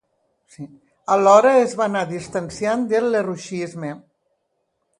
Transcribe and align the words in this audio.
Alhora 1.15 1.51
es 1.65 1.75
va 1.81 1.85
anar 1.91 2.03
distanciant 2.13 2.87
del 2.93 3.07
lerrouxisme. 3.17 3.95